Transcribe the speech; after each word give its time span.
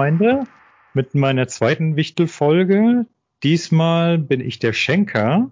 Gemeinde 0.00 0.46
mit 0.94 1.14
meiner 1.14 1.46
zweiten 1.46 1.94
Wichtelfolge. 1.94 3.04
Diesmal 3.42 4.16
bin 4.16 4.40
ich 4.40 4.58
der 4.58 4.72
Schenker 4.72 5.50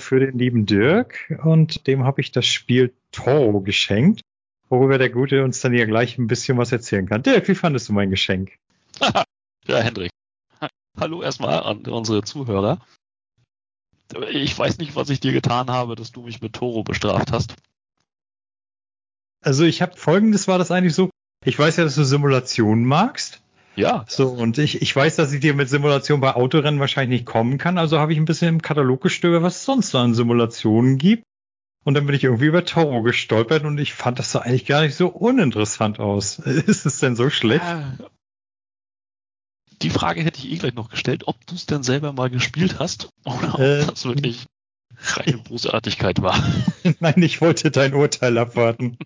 für 0.00 0.20
den 0.20 0.38
lieben 0.38 0.66
Dirk 0.66 1.36
und 1.42 1.88
dem 1.88 2.04
habe 2.04 2.20
ich 2.20 2.30
das 2.30 2.46
Spiel 2.46 2.94
Toro 3.10 3.60
geschenkt, 3.60 4.20
worüber 4.68 4.98
der 4.98 5.10
Gute 5.10 5.42
uns 5.42 5.60
dann 5.62 5.74
ja 5.74 5.84
gleich 5.84 6.16
ein 6.16 6.28
bisschen 6.28 6.56
was 6.58 6.70
erzählen 6.70 7.06
kann. 7.06 7.24
Dirk, 7.24 7.48
wie 7.48 7.56
fandest 7.56 7.88
du 7.88 7.92
mein 7.92 8.10
Geschenk? 8.10 8.56
ja, 9.00 9.78
Hendrik. 9.80 10.12
Hallo 10.96 11.20
erstmal 11.20 11.64
an 11.64 11.78
unsere 11.78 12.22
Zuhörer. 12.22 12.78
Ich 14.30 14.56
weiß 14.56 14.78
nicht, 14.78 14.94
was 14.94 15.10
ich 15.10 15.18
dir 15.18 15.32
getan 15.32 15.70
habe, 15.70 15.96
dass 15.96 16.12
du 16.12 16.22
mich 16.22 16.40
mit 16.40 16.52
Toro 16.52 16.84
bestraft 16.84 17.32
hast. 17.32 17.56
Also 19.40 19.64
ich 19.64 19.82
habe 19.82 19.96
folgendes 19.96 20.46
war 20.46 20.58
das 20.58 20.70
eigentlich 20.70 20.94
so. 20.94 21.10
Ich 21.44 21.58
weiß 21.58 21.78
ja, 21.78 21.82
dass 21.82 21.96
du 21.96 22.04
Simulationen 22.04 22.84
magst. 22.84 23.42
Ja. 23.78 24.04
So, 24.08 24.30
und 24.30 24.58
ich, 24.58 24.82
ich 24.82 24.94
weiß, 24.94 25.14
dass 25.14 25.32
ich 25.32 25.40
dir 25.40 25.54
mit 25.54 25.68
Simulation 25.68 26.20
bei 26.20 26.34
Autorennen 26.34 26.80
wahrscheinlich 26.80 27.20
nicht 27.20 27.26
kommen 27.26 27.58
kann, 27.58 27.78
also 27.78 28.00
habe 28.00 28.12
ich 28.12 28.18
ein 28.18 28.24
bisschen 28.24 28.48
im 28.48 28.62
Katalog 28.62 29.00
gestöbert, 29.00 29.42
was 29.44 29.56
es 29.56 29.64
sonst 29.64 29.90
so 29.90 29.98
an 29.98 30.14
Simulationen 30.14 30.98
gibt. 30.98 31.22
Und 31.84 31.94
dann 31.94 32.04
bin 32.04 32.16
ich 32.16 32.24
irgendwie 32.24 32.46
über 32.46 32.64
Toro 32.64 33.02
gestolpert 33.02 33.64
und 33.64 33.78
ich 33.78 33.94
fand 33.94 34.18
das 34.18 34.32
so 34.32 34.40
eigentlich 34.40 34.66
gar 34.66 34.82
nicht 34.82 34.96
so 34.96 35.08
uninteressant 35.08 36.00
aus. 36.00 36.38
Ist 36.66 36.86
es 36.86 36.98
denn 36.98 37.14
so 37.14 37.30
schlecht? 37.30 37.64
Die 39.80 39.90
Frage 39.90 40.22
hätte 40.22 40.40
ich 40.40 40.50
eh 40.50 40.56
gleich 40.56 40.74
noch 40.74 40.90
gestellt, 40.90 41.28
ob 41.28 41.46
du 41.46 41.54
es 41.54 41.66
denn 41.66 41.84
selber 41.84 42.12
mal 42.12 42.30
gespielt 42.30 42.80
hast 42.80 43.08
oder 43.24 43.54
ob 43.54 43.60
Äh, 43.60 43.86
das 43.86 44.04
wirklich 44.04 44.46
reine 45.00 45.38
Bösartigkeit 45.48 46.20
war. 46.20 46.36
Nein, 46.98 47.22
ich 47.22 47.40
wollte 47.40 47.70
dein 47.70 47.94
Urteil 47.94 48.38
abwarten. 48.38 48.98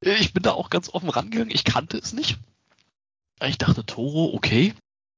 Ich 0.00 0.32
bin 0.32 0.42
da 0.42 0.50
auch 0.50 0.68
ganz 0.68 0.88
offen 0.88 1.10
rangegangen. 1.10 1.54
Ich 1.54 1.62
kannte 1.62 1.96
es 1.96 2.12
nicht. 2.12 2.38
Ich 3.42 3.58
dachte, 3.58 3.84
Toro, 3.86 4.34
okay. 4.34 4.74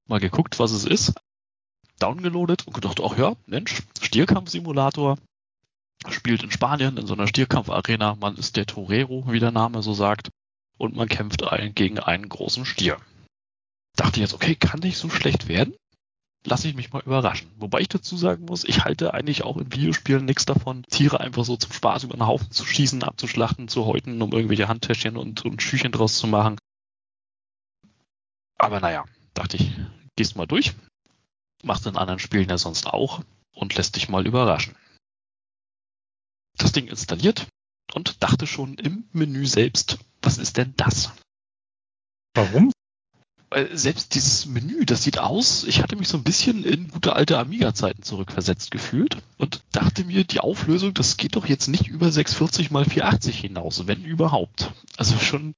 Mal 0.06 0.20
geguckt, 0.20 0.58
was 0.58 0.72
es 0.72 0.84
ist. 0.84 1.14
Downgeloadet 1.98 2.66
und 2.66 2.74
gedacht, 2.74 3.00
ach 3.02 3.16
ja, 3.16 3.34
Mensch, 3.46 3.82
Stierkampfsimulator. 4.00 5.18
Spielt 6.08 6.42
in 6.42 6.50
Spanien 6.50 6.96
in 6.96 7.06
so 7.06 7.14
einer 7.14 7.26
Stierkampfarena. 7.26 8.16
Man 8.16 8.36
ist 8.36 8.56
der 8.56 8.66
Torero, 8.66 9.24
wie 9.28 9.38
der 9.38 9.52
Name 9.52 9.82
so 9.82 9.92
sagt. 9.92 10.30
Und 10.78 10.96
man 10.96 11.08
kämpft 11.08 11.42
ein, 11.44 11.74
gegen 11.74 11.98
einen 11.98 12.28
großen 12.28 12.64
Stier. 12.64 12.96
Dachte 13.96 14.20
jetzt, 14.20 14.32
okay, 14.32 14.54
kann 14.54 14.80
nicht 14.80 14.96
so 14.96 15.10
schlecht 15.10 15.48
werden. 15.48 15.74
Lass 16.44 16.64
ich 16.64 16.74
mich 16.74 16.90
mal 16.90 17.02
überraschen. 17.04 17.50
Wobei 17.58 17.80
ich 17.80 17.88
dazu 17.88 18.16
sagen 18.16 18.46
muss, 18.46 18.64
ich 18.64 18.82
halte 18.84 19.12
eigentlich 19.12 19.42
auch 19.42 19.58
in 19.58 19.72
Videospielen 19.74 20.24
nichts 20.24 20.46
davon, 20.46 20.84
Tiere 20.84 21.20
einfach 21.20 21.44
so 21.44 21.56
zum 21.56 21.72
Spaß 21.72 22.04
über 22.04 22.16
den 22.16 22.26
Haufen 22.26 22.50
zu 22.50 22.64
schießen, 22.64 23.02
abzuschlachten, 23.02 23.68
zu 23.68 23.84
häuten, 23.84 24.22
um 24.22 24.32
irgendwelche 24.32 24.66
Handtäschchen 24.66 25.18
und, 25.18 25.44
und 25.44 25.60
Schüchen 25.60 25.92
draus 25.92 26.16
zu 26.16 26.26
machen. 26.26 26.56
Aber 28.60 28.78
naja, 28.78 29.06
dachte 29.32 29.56
ich, 29.56 29.72
gehst 30.16 30.36
mal 30.36 30.46
durch. 30.46 30.74
Machst 31.62 31.86
in 31.86 31.96
anderen 31.96 32.18
Spielen 32.20 32.48
ja 32.48 32.58
sonst 32.58 32.86
auch 32.86 33.22
und 33.54 33.74
lässt 33.74 33.96
dich 33.96 34.10
mal 34.10 34.26
überraschen. 34.26 34.76
Das 36.58 36.72
Ding 36.72 36.86
installiert 36.86 37.46
und 37.94 38.22
dachte 38.22 38.46
schon 38.46 38.74
im 38.74 39.08
Menü 39.12 39.46
selbst, 39.46 39.98
was 40.20 40.36
ist 40.36 40.58
denn 40.58 40.74
das? 40.76 41.10
Warum? 42.34 42.70
Weil 43.48 43.76
selbst 43.76 44.14
dieses 44.14 44.44
Menü, 44.44 44.84
das 44.84 45.02
sieht 45.02 45.18
aus, 45.18 45.64
ich 45.64 45.82
hatte 45.82 45.96
mich 45.96 46.08
so 46.08 46.18
ein 46.18 46.24
bisschen 46.24 46.62
in 46.62 46.88
gute 46.88 47.14
alte 47.14 47.38
Amiga-Zeiten 47.38 48.02
zurückversetzt 48.02 48.70
gefühlt 48.70 49.16
und 49.38 49.62
dachte 49.72 50.04
mir, 50.04 50.24
die 50.24 50.40
Auflösung, 50.40 50.92
das 50.92 51.16
geht 51.16 51.34
doch 51.34 51.46
jetzt 51.46 51.68
nicht 51.68 51.88
über 51.88 52.12
640 52.12 52.66
x 52.66 52.92
480 52.92 53.40
hinaus, 53.40 53.86
wenn 53.86 54.04
überhaupt. 54.04 54.70
Also 54.98 55.18
schon 55.18 55.54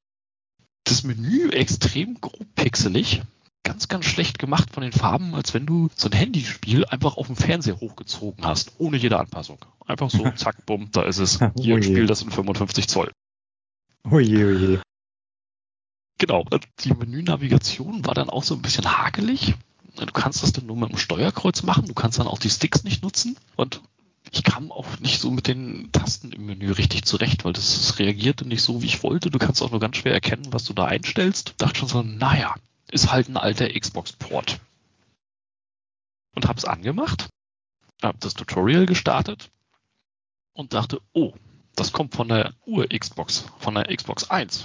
das 0.84 1.02
Menü 1.04 1.50
extrem 1.50 2.20
grob 2.20 2.46
pixelig, 2.54 3.22
ganz, 3.62 3.88
ganz 3.88 4.04
schlecht 4.04 4.38
gemacht 4.38 4.70
von 4.72 4.82
den 4.82 4.92
Farben, 4.92 5.34
als 5.34 5.54
wenn 5.54 5.66
du 5.66 5.88
so 5.94 6.08
ein 6.08 6.16
Handyspiel 6.16 6.84
einfach 6.86 7.16
auf 7.16 7.26
dem 7.28 7.36
Fernseher 7.36 7.80
hochgezogen 7.80 8.44
hast, 8.44 8.72
ohne 8.78 8.96
jede 8.96 9.18
Anpassung. 9.18 9.58
Einfach 9.86 10.10
so, 10.10 10.28
zack, 10.36 10.66
bumm, 10.66 10.88
da 10.92 11.02
ist 11.02 11.18
es. 11.18 11.38
Hier 11.60 11.76
Oh 11.76 11.78
je. 11.78 11.82
spielt 11.82 12.10
das 12.10 12.22
in 12.22 12.30
55 12.30 12.88
Zoll. 12.88 13.12
Oje, 14.10 14.46
oje. 14.46 14.82
Genau, 16.18 16.44
die 16.80 16.92
Menünavigation 16.92 18.04
war 18.04 18.14
dann 18.14 18.30
auch 18.30 18.44
so 18.44 18.54
ein 18.54 18.62
bisschen 18.62 18.84
hakelig. 18.84 19.54
Du 19.96 20.06
kannst 20.06 20.42
das 20.42 20.52
dann 20.52 20.66
nur 20.66 20.76
mit 20.76 20.90
dem 20.90 20.98
Steuerkreuz 20.98 21.62
machen, 21.62 21.86
du 21.86 21.94
kannst 21.94 22.18
dann 22.18 22.26
auch 22.26 22.38
die 22.38 22.50
Sticks 22.50 22.82
nicht 22.84 23.02
nutzen 23.02 23.36
und 23.56 23.82
ich 24.32 24.42
kam 24.44 24.72
auch 24.72 24.98
nicht 25.00 25.20
so 25.20 25.30
mit 25.30 25.46
den 25.46 25.92
Tasten 25.92 26.32
im 26.32 26.46
Menü 26.46 26.72
richtig 26.72 27.04
zurecht, 27.04 27.44
weil 27.44 27.52
das, 27.52 27.74
das 27.74 27.98
reagierte 27.98 28.48
nicht 28.48 28.62
so, 28.62 28.80
wie 28.80 28.86
ich 28.86 29.02
wollte. 29.02 29.30
Du 29.30 29.38
kannst 29.38 29.60
auch 29.60 29.70
nur 29.70 29.80
ganz 29.80 29.98
schwer 29.98 30.14
erkennen, 30.14 30.52
was 30.52 30.64
du 30.64 30.72
da 30.72 30.86
einstellst. 30.86 31.54
Dachte 31.58 31.80
schon 31.80 31.88
so, 31.88 32.02
naja, 32.02 32.54
ist 32.90 33.12
halt 33.12 33.28
ein 33.28 33.36
alter 33.36 33.68
Xbox-Port. 33.68 34.58
Und 36.34 36.48
hab's 36.48 36.64
angemacht, 36.64 37.28
hab 38.00 38.18
das 38.20 38.32
Tutorial 38.32 38.86
gestartet 38.86 39.50
und 40.54 40.72
dachte, 40.72 41.02
oh, 41.12 41.34
das 41.76 41.92
kommt 41.92 42.14
von 42.14 42.28
der 42.28 42.54
Ur-Xbox, 42.64 43.44
von 43.58 43.74
der 43.74 43.94
Xbox 43.94 44.30
1. 44.30 44.64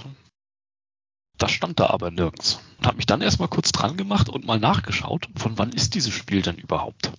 Das 1.36 1.50
stand 1.50 1.78
da 1.78 1.88
aber 1.88 2.10
nirgends. 2.10 2.58
Und 2.78 2.86
habe 2.86 2.96
mich 2.96 3.06
dann 3.06 3.20
erstmal 3.20 3.48
kurz 3.48 3.70
dran 3.72 3.98
gemacht 3.98 4.30
und 4.30 4.46
mal 4.46 4.58
nachgeschaut, 4.58 5.28
von 5.36 5.58
wann 5.58 5.72
ist 5.72 5.94
dieses 5.94 6.14
Spiel 6.14 6.40
denn 6.40 6.56
überhaupt? 6.56 7.12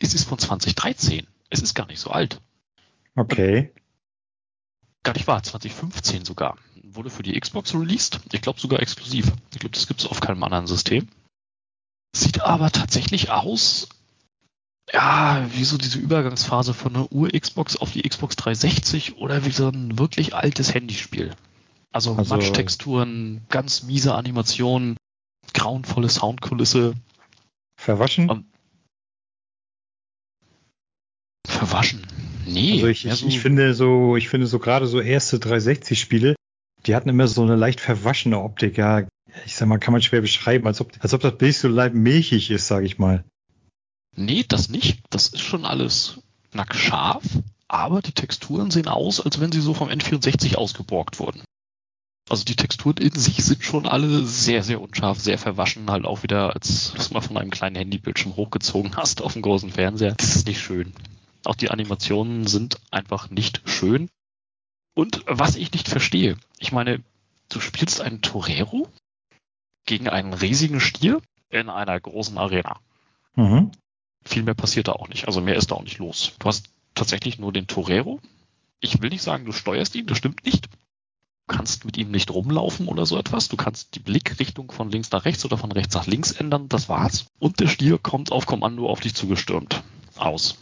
Es 0.00 0.14
ist 0.14 0.24
von 0.24 0.38
2013. 0.38 1.26
Es 1.50 1.62
ist 1.62 1.74
gar 1.74 1.86
nicht 1.86 2.00
so 2.00 2.10
alt. 2.10 2.40
Okay. 3.16 3.72
Gar 5.02 5.12
nicht 5.14 5.26
wahr, 5.26 5.42
2015 5.42 6.24
sogar. 6.24 6.56
Wurde 6.82 7.10
für 7.10 7.22
die 7.22 7.38
Xbox 7.38 7.74
released. 7.74 8.20
Ich 8.32 8.40
glaube 8.42 8.60
sogar 8.60 8.80
exklusiv. 8.80 9.32
Ich 9.52 9.58
glaube, 9.60 9.74
das 9.74 9.86
gibt 9.86 10.00
es 10.00 10.06
auf 10.06 10.20
keinem 10.20 10.42
anderen 10.42 10.66
System. 10.66 11.08
Sieht 12.16 12.40
aber 12.42 12.70
tatsächlich 12.70 13.30
aus, 13.30 13.88
ja, 14.92 15.46
wie 15.52 15.64
so 15.64 15.76
diese 15.78 15.98
Übergangsphase 15.98 16.72
von 16.74 16.94
einer 16.94 17.12
Ur-Xbox 17.12 17.76
auf 17.76 17.92
die 17.92 18.02
Xbox 18.08 18.36
360 18.36 19.16
oder 19.18 19.44
wie 19.44 19.50
so 19.50 19.68
ein 19.68 19.98
wirklich 19.98 20.34
altes 20.34 20.72
Handyspiel. 20.74 21.34
Also, 21.92 22.14
Also- 22.16 22.34
Matschtexturen, 22.34 23.42
ganz 23.48 23.82
miese 23.84 24.14
Animationen, 24.14 24.96
grauenvolle 25.52 26.08
Soundkulisse, 26.08 26.94
Verwaschen? 27.76 28.30
Um, 28.30 28.46
verwaschen. 31.54 32.06
Nee, 32.46 32.72
also 32.74 32.86
ich, 32.88 33.04
ich, 33.06 33.14
so- 33.14 33.26
ich 33.26 33.40
finde 33.40 33.74
so, 33.74 34.16
ich 34.16 34.28
finde 34.28 34.46
so 34.46 34.58
gerade 34.58 34.86
so 34.86 35.00
erste 35.00 35.38
360-Spiele, 35.38 36.34
die 36.86 36.94
hatten 36.94 37.08
immer 37.08 37.26
so 37.28 37.42
eine 37.42 37.56
leicht 37.56 37.80
verwaschene 37.80 38.38
Optik. 38.38 38.76
Ja, 38.76 39.06
ich 39.46 39.56
sag 39.56 39.66
mal, 39.68 39.78
kann 39.78 39.92
man 39.92 40.02
schwer 40.02 40.20
beschreiben, 40.20 40.66
als 40.66 40.80
ob, 40.80 40.92
als 41.00 41.14
ob 41.14 41.20
das 41.22 41.36
Bild 41.38 41.54
so 41.56 41.68
leicht 41.68 41.94
milchig 41.94 42.50
ist, 42.50 42.66
sage 42.66 42.86
ich 42.86 42.98
mal. 42.98 43.24
Nee, 44.16 44.44
das 44.46 44.68
nicht. 44.68 45.00
Das 45.10 45.28
ist 45.28 45.40
schon 45.40 45.64
alles 45.64 46.20
nackscharf, 46.52 47.24
aber 47.66 48.00
die 48.02 48.12
Texturen 48.12 48.70
sehen 48.70 48.86
aus, 48.86 49.20
als 49.20 49.40
wenn 49.40 49.50
sie 49.50 49.60
so 49.60 49.74
vom 49.74 49.88
N64 49.88 50.54
ausgeborgt 50.56 51.18
wurden. 51.18 51.42
Also 52.30 52.44
die 52.44 52.54
Texturen 52.56 52.96
in 52.98 53.10
sich 53.12 53.44
sind 53.44 53.64
schon 53.64 53.86
alle 53.86 54.24
sehr, 54.24 54.62
sehr 54.62 54.80
unscharf, 54.80 55.18
sehr 55.20 55.36
verwaschen, 55.36 55.90
halt 55.90 56.04
auch 56.04 56.22
wieder, 56.22 56.54
als 56.54 56.92
du 56.92 56.98
es 56.98 57.10
mal 57.10 57.20
von 57.20 57.36
einem 57.36 57.50
kleinen 57.50 57.76
Handybildschirm 57.76 58.36
hochgezogen 58.36 58.96
hast 58.96 59.20
auf 59.20 59.32
dem 59.34 59.42
großen 59.42 59.70
Fernseher. 59.70 60.14
Das 60.16 60.36
ist 60.36 60.46
nicht 60.46 60.60
schön. 60.60 60.92
Auch 61.46 61.54
die 61.54 61.70
Animationen 61.70 62.46
sind 62.46 62.80
einfach 62.90 63.30
nicht 63.30 63.62
schön. 63.64 64.08
Und 64.94 65.22
was 65.26 65.56
ich 65.56 65.72
nicht 65.72 65.88
verstehe, 65.88 66.36
ich 66.58 66.72
meine, 66.72 67.02
du 67.48 67.60
spielst 67.60 68.00
einen 68.00 68.22
Torero 68.22 68.88
gegen 69.86 70.08
einen 70.08 70.32
riesigen 70.32 70.80
Stier 70.80 71.20
in 71.50 71.68
einer 71.68 71.98
großen 72.00 72.38
Arena 72.38 72.80
Mhm. 73.36 73.72
viel 74.24 74.44
mehr 74.44 74.54
passiert 74.54 74.86
da 74.88 74.92
auch 74.92 75.08
nicht. 75.08 75.26
Also 75.26 75.40
mehr 75.40 75.56
ist 75.56 75.70
da 75.70 75.74
auch 75.74 75.82
nicht 75.82 75.98
los. 75.98 76.32
Du 76.38 76.46
hast 76.46 76.70
tatsächlich 76.94 77.38
nur 77.38 77.52
den 77.52 77.66
Torero. 77.66 78.20
Ich 78.80 79.02
will 79.02 79.10
nicht 79.10 79.22
sagen, 79.22 79.44
du 79.44 79.52
steuerst 79.52 79.94
ihn, 79.96 80.06
das 80.06 80.18
stimmt 80.18 80.44
nicht. 80.46 80.66
Du 80.66 81.56
kannst 81.56 81.84
mit 81.84 81.96
ihm 81.98 82.10
nicht 82.10 82.30
rumlaufen 82.30 82.86
oder 82.88 83.04
so 83.06 83.18
etwas. 83.18 83.48
Du 83.48 83.56
kannst 83.56 83.96
die 83.96 84.00
Blickrichtung 84.00 84.70
von 84.70 84.90
links 84.90 85.10
nach 85.10 85.24
rechts 85.24 85.44
oder 85.44 85.58
von 85.58 85.72
rechts 85.72 85.94
nach 85.94 86.06
links 86.06 86.30
ändern. 86.30 86.68
Das 86.68 86.88
war's. 86.88 87.26
Und 87.40 87.58
der 87.60 87.66
Stier 87.66 87.98
kommt 87.98 88.30
auf 88.32 88.46
Kommando 88.46 88.88
auf 88.88 89.00
dich 89.00 89.14
zugestürmt. 89.14 89.82
Aus. 90.16 90.56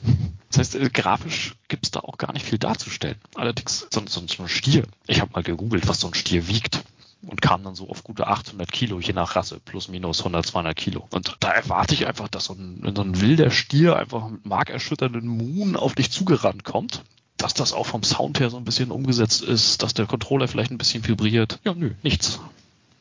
Das 0.53 0.59
heißt, 0.59 0.75
äh, 0.77 0.91
grafisch 0.91 1.55
gibt's 1.69 1.91
da 1.91 2.01
auch 2.01 2.19
gar 2.19 2.33
nicht 2.33 2.45
viel 2.45 2.59
darzustellen. 2.59 3.17
Allerdings, 3.35 3.87
so, 3.91 4.03
so, 4.07 4.23
so 4.27 4.43
ein 4.43 4.49
Stier. 4.49 4.85
Ich 5.07 5.21
habe 5.21 5.33
mal 5.33 5.43
gegoogelt, 5.43 5.89
was 5.89 6.01
so 6.01 6.09
ein 6.09 6.15
Stier 6.15 6.47
wiegt 6.47 6.85
und 7.27 7.41
kam 7.41 7.63
dann 7.63 7.75
so 7.75 7.89
auf 7.89 8.05
gute 8.05 8.27
800 8.27 8.71
Kilo, 8.71 9.01
je 9.01 9.15
nach 9.15 9.35
Rasse, 9.35 9.61
plus 9.65 9.89
minus 9.89 10.19
100, 10.19 10.45
200 10.45 10.77
Kilo. 10.77 11.07
Und 11.11 11.37
da 11.41 11.51
erwarte 11.53 11.95
ich 11.95 12.07
einfach, 12.07 12.29
dass 12.29 12.47
so 12.47 12.55
ein, 12.55 12.93
so 12.95 13.03
ein 13.03 13.21
wilder 13.21 13.51
Stier 13.51 13.97
einfach 13.97 14.29
mit 14.29 14.45
markerschütternden 14.45 15.27
Moon 15.27 15.77
auf 15.77 15.95
dich 15.95 16.11
zugerannt 16.11 16.65
kommt, 16.65 17.03
dass 17.39 17.55
das 17.55 17.73
auch 17.73 17.87
vom 17.87 18.03
Sound 18.03 18.39
her 18.39 18.51
so 18.51 18.59
ein 18.59 18.65
bisschen 18.65 18.91
umgesetzt 18.91 19.43
ist, 19.43 19.83
dass 19.83 19.95
der 19.95 20.07
Controller 20.07 20.49
vielleicht 20.49 20.71
ein 20.71 20.79
bisschen 20.79 21.07
vibriert. 21.07 21.61
Ja, 21.65 21.75
nö, 21.75 21.93
nichts. 22.03 22.41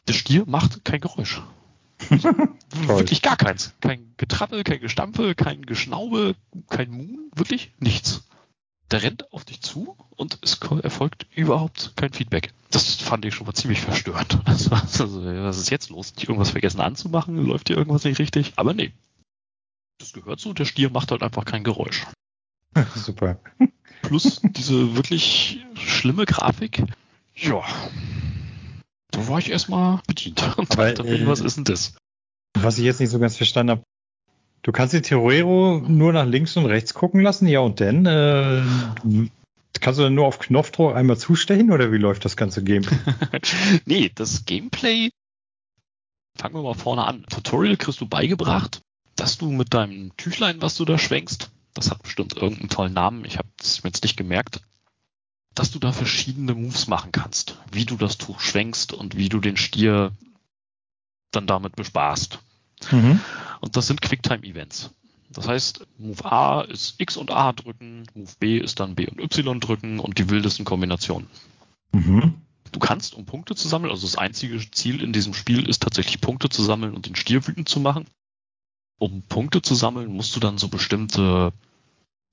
Der 0.07 0.13
Stier 0.13 0.45
macht 0.47 0.85
kein 0.85 1.01
Geräusch. 1.01 1.41
wirklich 2.87 3.21
gar 3.21 3.37
keins. 3.37 3.73
Kein 3.81 4.13
Getrappel, 4.17 4.63
kein 4.63 4.81
Gestampfe, 4.81 5.35
kein 5.35 5.61
Geschnaube, 5.65 6.35
kein 6.69 6.91
Moon, 6.91 7.31
wirklich 7.35 7.71
nichts. 7.79 8.23
der 8.91 9.03
rennt 9.03 9.31
auf 9.33 9.45
dich 9.45 9.61
zu 9.61 9.95
und 10.17 10.37
es 10.41 10.59
erfolgt 10.83 11.25
überhaupt 11.35 11.93
kein 11.95 12.11
Feedback. 12.11 12.53
Das 12.69 12.95
fand 12.95 13.25
ich 13.25 13.33
schon 13.33 13.47
mal 13.47 13.53
ziemlich 13.53 13.81
verstörend. 13.81 14.39
Also, 14.45 14.71
also, 14.71 15.23
was 15.25 15.57
ist 15.57 15.69
jetzt 15.71 15.89
los? 15.89 16.11
Hat 16.11 16.23
irgendwas 16.23 16.51
vergessen 16.51 16.81
anzumachen? 16.81 17.37
Läuft 17.37 17.69
hier 17.69 17.77
irgendwas 17.77 18.03
nicht 18.03 18.19
richtig? 18.19 18.53
Aber 18.57 18.73
nee. 18.73 18.91
Das 19.99 20.13
gehört 20.13 20.39
so, 20.39 20.53
der 20.53 20.65
Stier 20.65 20.89
macht 20.89 21.11
halt 21.11 21.23
einfach 21.23 21.45
kein 21.45 21.63
Geräusch. 21.63 22.05
Super. 22.95 23.39
Plus 24.01 24.41
diese 24.43 24.95
wirklich 24.95 25.65
schlimme 25.75 26.25
Grafik. 26.25 26.83
Ja. 27.35 27.63
Da 29.11 29.27
war 29.27 29.39
ich 29.39 29.51
erstmal 29.51 30.01
bedient. 30.07 30.41
Und 30.57 30.71
Aber, 30.71 30.91
dachte, 30.93 31.07
äh, 31.09 31.27
was 31.27 31.41
ist 31.41 31.57
denn 31.57 31.65
das? 31.65 31.93
Was 32.53 32.77
ich 32.77 32.85
jetzt 32.85 32.99
nicht 32.99 33.09
so 33.09 33.19
ganz 33.19 33.37
verstanden 33.37 33.71
habe, 33.71 33.83
du 34.61 34.71
kannst 34.71 34.93
die 34.93 35.01
Torero 35.01 35.81
nur 35.87 36.13
nach 36.13 36.25
links 36.25 36.57
und 36.57 36.65
rechts 36.65 36.93
gucken 36.93 37.21
lassen, 37.21 37.47
ja 37.47 37.59
und 37.59 37.79
dann? 37.81 38.05
Äh, 38.05 38.61
kannst 39.79 39.99
du 39.99 40.03
dann 40.03 40.15
nur 40.15 40.27
auf 40.27 40.39
Knopfdruck 40.39 40.95
einmal 40.95 41.17
zustechen 41.17 41.71
oder 41.71 41.91
wie 41.91 41.97
läuft 41.97 42.25
das 42.25 42.37
ganze 42.37 42.63
Game? 42.63 42.83
nee, 43.85 44.11
das 44.13 44.45
Gameplay, 44.45 45.09
fangen 46.37 46.55
wir 46.55 46.63
mal 46.63 46.73
vorne 46.73 47.05
an. 47.05 47.25
Tutorial 47.29 47.77
kriegst 47.77 48.01
du 48.01 48.07
beigebracht, 48.07 48.81
dass 49.15 49.37
du 49.37 49.51
mit 49.51 49.73
deinem 49.73 50.15
Tüchlein, 50.17 50.61
was 50.61 50.75
du 50.75 50.85
da 50.85 50.97
schwenkst, 50.97 51.51
das 51.73 51.89
hat 51.91 52.03
bestimmt 52.03 52.35
irgendeinen 52.35 52.69
tollen 52.69 52.93
Namen, 52.93 53.25
ich 53.25 53.37
habe 53.37 53.47
es 53.59 53.83
mir 53.83 53.89
jetzt 53.89 54.03
nicht 54.03 54.17
gemerkt, 54.17 54.61
dass 55.55 55.71
du 55.71 55.79
da 55.79 55.91
verschiedene 55.91 56.53
Moves 56.53 56.87
machen 56.87 57.11
kannst, 57.11 57.57
wie 57.71 57.85
du 57.85 57.97
das 57.97 58.17
Tuch 58.17 58.39
schwenkst 58.39 58.93
und 58.93 59.17
wie 59.17 59.29
du 59.29 59.39
den 59.39 59.57
Stier 59.57 60.11
dann 61.31 61.47
damit 61.47 61.75
bespaßt. 61.75 62.39
Mhm. 62.91 63.19
Und 63.61 63.75
das 63.75 63.87
sind 63.87 64.01
Quicktime-Events. 64.01 64.91
Das 65.29 65.47
heißt, 65.47 65.85
Move 65.97 66.25
A 66.25 66.61
ist 66.61 66.95
X 66.99 67.15
und 67.15 67.31
A 67.31 67.53
drücken, 67.53 68.03
Move 68.15 68.31
B 68.39 68.57
ist 68.57 68.79
dann 68.79 68.95
B 68.95 69.07
und 69.07 69.19
Y 69.21 69.59
drücken 69.59 69.99
und 69.99 70.17
die 70.19 70.29
wildesten 70.29 70.65
Kombinationen. 70.65 71.27
Mhm. 71.93 72.35
Du 72.71 72.79
kannst, 72.79 73.15
um 73.15 73.25
Punkte 73.25 73.55
zu 73.55 73.67
sammeln, 73.67 73.91
also 73.91 74.07
das 74.07 74.17
einzige 74.17 74.59
Ziel 74.71 75.01
in 75.01 75.13
diesem 75.13 75.33
Spiel 75.33 75.67
ist 75.67 75.83
tatsächlich 75.83 76.21
Punkte 76.21 76.49
zu 76.49 76.63
sammeln 76.63 76.93
und 76.93 77.05
den 77.05 77.15
Stier 77.15 77.45
wütend 77.47 77.67
zu 77.67 77.79
machen. 77.79 78.05
Um 78.97 79.23
Punkte 79.23 79.61
zu 79.61 79.75
sammeln, 79.75 80.11
musst 80.11 80.35
du 80.35 80.39
dann 80.39 80.57
so 80.57 80.67
bestimmte 80.67 81.53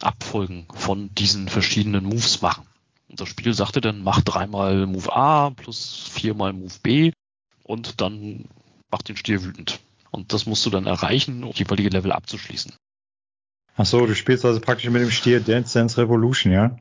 Abfolgen 0.01 0.67
von 0.75 1.13
diesen 1.15 1.49
verschiedenen 1.49 2.05
Moves 2.05 2.41
machen. 2.41 2.67
Und 3.09 3.21
das 3.21 3.29
Spiel 3.29 3.55
sagte 3.55 3.81
dann, 3.81 4.03
mach 4.03 4.21
dreimal 4.21 4.87
Move 4.87 5.15
A 5.15 5.51
plus 5.51 6.09
viermal 6.11 6.53
Move 6.53 6.75
B 6.83 7.13
und 7.65 8.01
dann 8.01 8.45
mach 8.91 9.03
den 9.03 9.17
Stier 9.17 9.45
wütend. 9.45 9.81
Und 10.11 10.33
das 10.33 10.47
musst 10.47 10.65
du 10.65 10.71
dann 10.71 10.87
erreichen, 10.87 11.45
um 11.45 11.53
jeweilige 11.53 11.91
Level 11.91 12.13
abzuschließen. 12.13 12.73
Ach 13.77 13.87
so, 13.87 14.07
du 14.07 14.15
spielst 14.15 14.45
also 14.45 14.61
praktisch 14.61 14.91
mit 14.91 15.03
dem 15.03 15.11
Stier 15.11 15.41
Dance 15.41 15.79
Dance 15.79 15.99
Revolution, 15.99 16.53
ja? 16.53 16.77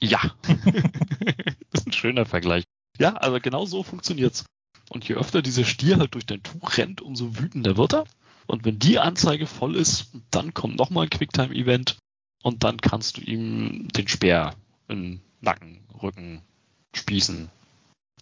Ja. 0.00 0.20
das 1.70 1.80
ist 1.82 1.86
ein 1.86 1.92
schöner 1.92 2.26
Vergleich. 2.26 2.64
Ja, 2.98 3.14
also 3.14 3.40
genau 3.40 3.64
so 3.66 3.82
funktioniert's. 3.82 4.44
Und 4.90 5.08
je 5.08 5.16
öfter 5.16 5.42
dieser 5.42 5.64
Stier 5.64 5.98
halt 5.98 6.14
durch 6.14 6.26
dein 6.26 6.42
Tuch 6.42 6.76
rennt, 6.76 7.00
umso 7.00 7.38
wütender 7.38 7.76
wird 7.76 7.94
er. 7.94 8.04
Und 8.46 8.64
wenn 8.64 8.78
die 8.78 8.98
Anzeige 8.98 9.46
voll 9.46 9.76
ist, 9.76 10.12
dann 10.30 10.54
kommt 10.54 10.78
nochmal 10.78 11.04
ein 11.04 11.10
Quicktime-Event 11.10 11.98
und 12.42 12.64
dann 12.64 12.78
kannst 12.78 13.16
du 13.16 13.20
ihm 13.20 13.88
den 13.88 14.08
Speer 14.08 14.54
in 14.88 15.20
Nacken, 15.40 15.84
Rücken 16.02 16.42
spießen. 16.94 17.50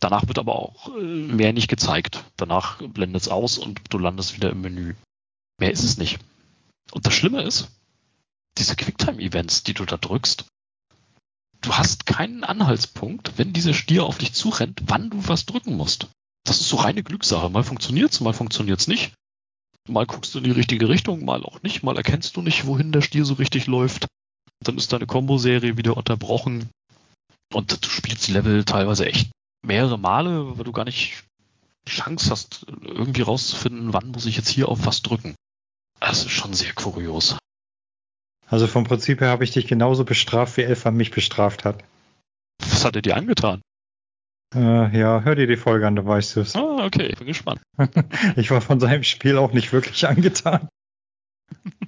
Danach 0.00 0.28
wird 0.28 0.38
aber 0.38 0.56
auch 0.56 0.94
äh, 0.96 1.00
mehr 1.00 1.52
nicht 1.52 1.69
gezeigt. 1.69 2.25
Danach 2.37 2.82
blendet 2.82 3.22
es 3.22 3.28
aus 3.28 3.58
und 3.58 3.81
du 3.90 3.98
landest 3.98 4.37
wieder 4.37 4.50
im 4.50 4.60
Menü. 4.60 4.94
Mehr 5.58 5.70
ist 5.70 5.84
es 5.84 5.96
nicht. 5.96 6.19
Und 6.93 7.06
das 7.06 7.14
Schlimme 7.14 7.43
ist, 7.43 7.69
diese 8.58 8.76
Quicktime-Events, 8.76 9.64
die 9.64 9.75
du 9.75 9.84
da 9.84 9.96
drückst, 9.96 10.44
du 11.62 11.72
hast 11.72 12.06
keinen 12.06 12.44
Anhaltspunkt, 12.44 13.32
wenn 13.37 13.52
dieser 13.52 13.75
Stier 13.75 14.04
auf 14.04 14.19
dich 14.19 14.32
zurennt, 14.32 14.82
wann 14.87 15.10
du 15.10 15.28
was 15.28 15.46
drücken 15.46 15.76
musst. 15.76 16.08
Das 16.44 16.60
ist 16.60 16.69
so 16.69 16.76
reine 16.76 17.02
Glückssache. 17.02 17.50
Mal 17.50 17.64
funktioniert's, 17.64 18.20
mal 18.20 18.32
funktioniert's 18.32 18.87
nicht. 18.87 19.12
Mal 19.88 20.06
guckst 20.06 20.34
du 20.34 20.38
in 20.38 20.44
die 20.44 20.52
richtige 20.52 20.88
Richtung, 20.88 21.25
mal 21.25 21.43
auch 21.43 21.62
nicht. 21.62 21.82
Mal 21.82 21.96
erkennst 21.96 22.37
du 22.37 22.43
nicht, 22.43 22.66
wohin 22.66 22.93
der 22.93 23.02
Stier 23.02 23.25
so 23.25 23.34
richtig 23.34 23.66
läuft. 23.66 24.06
Dann 24.62 24.78
ist 24.78 24.93
deine 24.93 25.06
Kombo-Serie 25.06 25.76
wieder 25.76 25.96
unterbrochen. 25.96 26.69
Und 27.52 27.84
du 27.84 27.88
spielst 27.88 28.26
die 28.26 28.32
Level 28.32 28.64
teilweise 28.64 29.06
echt 29.06 29.31
mehrere 29.67 29.99
Male, 29.99 30.57
weil 30.57 30.65
du 30.65 30.73
gar 30.73 30.85
nicht 30.85 31.25
Chance 31.89 32.31
hast, 32.31 32.67
irgendwie 32.83 33.23
rauszufinden, 33.23 33.93
wann 33.93 34.09
muss 34.09 34.27
ich 34.27 34.37
jetzt 34.37 34.49
hier 34.49 34.69
auf 34.69 34.87
was 34.87 35.03
drücken. 35.03 35.35
Das 36.01 36.25
ist 36.25 36.31
schon 36.31 36.53
sehr 36.53 36.73
kurios. 36.73 37.37
Also 38.49 38.67
vom 38.67 38.85
Prinzip 38.85 39.21
her 39.21 39.29
habe 39.29 39.45
ich 39.45 39.53
dich 39.53 39.67
genauso 39.67 40.05
bestraft, 40.05 40.57
wie 40.57 40.63
Elfa 40.63 40.91
mich 40.91 41.11
bestraft 41.11 41.65
hat. 41.65 41.83
Was 42.61 42.85
hat 42.85 42.97
er 42.97 43.03
dir 43.03 43.17
angetan? 43.17 43.61
Äh, 44.55 44.99
ja, 44.99 45.23
hör 45.23 45.35
dir 45.35 45.47
die 45.47 45.57
Folge 45.57 45.87
an, 45.87 45.97
da 45.97 46.05
weißt 46.05 46.37
du 46.37 46.41
es. 46.41 46.55
Ah, 46.55 46.85
okay, 46.85 47.13
bin 47.19 47.27
gespannt. 47.27 47.61
ich 48.37 48.51
war 48.51 48.61
von 48.61 48.79
seinem 48.79 49.03
Spiel 49.03 49.39
auch 49.39 49.53
nicht 49.53 49.73
wirklich 49.73 50.07
angetan. 50.07 50.69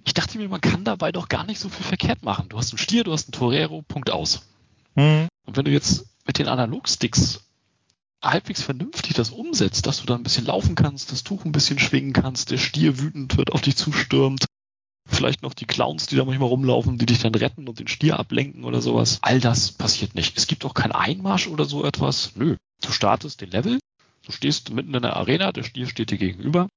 Ich 0.04 0.14
dachte 0.14 0.38
mir, 0.38 0.48
man 0.48 0.60
kann 0.60 0.84
dabei 0.84 1.12
doch 1.12 1.28
gar 1.28 1.44
nicht 1.44 1.60
so 1.60 1.68
viel 1.68 1.84
verkehrt 1.84 2.22
machen. 2.22 2.48
Du 2.48 2.58
hast 2.58 2.72
einen 2.72 2.78
Stier, 2.78 3.04
du 3.04 3.12
hast 3.12 3.28
einen 3.28 3.38
Torero, 3.38 3.82
Punkt 3.82 4.10
aus. 4.10 4.48
Hm. 4.94 5.28
Und 5.46 5.56
wenn 5.56 5.64
du 5.64 5.70
jetzt 5.70 6.06
mit 6.26 6.38
den 6.38 6.48
Analogsticks 6.48 7.47
halbwegs 8.22 8.62
vernünftig 8.62 9.14
das 9.14 9.30
umsetzt, 9.30 9.86
dass 9.86 10.00
du 10.00 10.06
da 10.06 10.14
ein 10.14 10.22
bisschen 10.22 10.46
laufen 10.46 10.74
kannst, 10.74 11.12
das 11.12 11.24
Tuch 11.24 11.44
ein 11.44 11.52
bisschen 11.52 11.78
schwingen 11.78 12.12
kannst, 12.12 12.50
der 12.50 12.58
Stier 12.58 12.98
wütend 12.98 13.36
wird, 13.36 13.52
auf 13.52 13.60
dich 13.60 13.76
zustürmt, 13.76 14.46
vielleicht 15.06 15.42
noch 15.42 15.54
die 15.54 15.66
Clowns, 15.66 16.06
die 16.06 16.16
da 16.16 16.24
manchmal 16.24 16.48
rumlaufen, 16.48 16.98
die 16.98 17.06
dich 17.06 17.20
dann 17.20 17.34
retten 17.34 17.68
und 17.68 17.78
den 17.78 17.88
Stier 17.88 18.18
ablenken 18.18 18.64
oder 18.64 18.82
sowas. 18.82 19.18
All 19.22 19.40
das 19.40 19.72
passiert 19.72 20.14
nicht. 20.14 20.36
Es 20.36 20.46
gibt 20.46 20.64
auch 20.64 20.74
keinen 20.74 20.92
Einmarsch 20.92 21.46
oder 21.46 21.64
so 21.64 21.84
etwas. 21.84 22.34
Nö. 22.36 22.56
Du 22.80 22.92
startest 22.92 23.40
den 23.40 23.50
Level, 23.50 23.80
du 24.24 24.32
stehst 24.32 24.70
mitten 24.70 24.94
in 24.94 25.02
der 25.02 25.16
Arena, 25.16 25.50
der 25.50 25.64
Stier 25.64 25.88
steht 25.88 26.10
dir 26.10 26.18
gegenüber. 26.18 26.68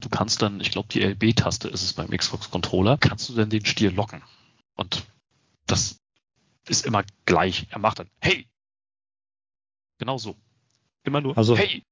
Du 0.00 0.08
kannst 0.08 0.42
dann, 0.42 0.60
ich 0.60 0.70
glaube, 0.70 0.88
die 0.88 1.00
LB-Taste 1.00 1.68
ist 1.68 1.82
es 1.82 1.92
beim 1.92 2.10
Xbox-Controller, 2.10 2.98
kannst 2.98 3.28
du 3.28 3.34
dann 3.34 3.50
den 3.50 3.64
Stier 3.64 3.92
locken. 3.92 4.22
Und 4.74 5.04
das 5.66 5.96
ist 6.68 6.86
immer 6.86 7.04
gleich. 7.24 7.66
Er 7.70 7.78
macht 7.78 7.98
dann, 7.98 8.10
hey! 8.20 8.46
Genau 9.98 10.18
so. 10.18 10.36
Immer 11.08 11.22
nur, 11.22 11.36
also, 11.36 11.56
hey! 11.56 11.82